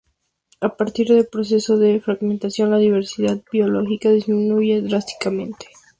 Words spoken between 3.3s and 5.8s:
biológica disminuye drásticamente.